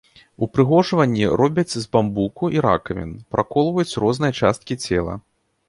Упрыгожванні 0.43 1.27
робяць 1.41 1.75
з 1.83 1.83
бамбуку 1.93 2.49
і 2.57 2.65
ракавін, 2.69 3.13
праколваюць 3.37 3.99
розныя 4.07 4.33
часткі 4.43 4.81
цела. 4.85 5.13